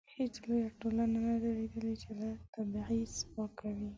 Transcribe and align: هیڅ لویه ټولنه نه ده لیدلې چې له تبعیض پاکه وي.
هیڅ 0.15 0.33
لویه 0.45 0.67
ټولنه 0.79 1.19
نه 1.27 1.35
ده 1.41 1.49
لیدلې 1.59 1.93
چې 2.01 2.09
له 2.19 2.29
تبعیض 2.53 3.13
پاکه 3.33 3.69
وي. 3.77 3.89